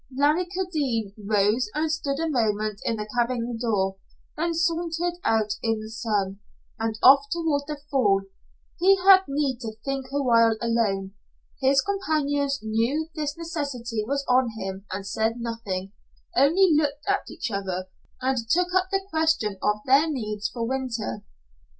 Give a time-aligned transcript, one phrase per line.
[0.17, 3.97] Larry Kildene rose and stood a moment in the cabin door,
[4.35, 6.39] then sauntered out in the sun,
[6.79, 8.23] and off toward the fall.
[8.79, 11.13] He had need to think a while alone.
[11.61, 15.91] His companions knew this necessity was on him, and said nothing
[16.35, 17.85] only looked at each other,
[18.19, 21.23] and took up the question of their needs for the winter.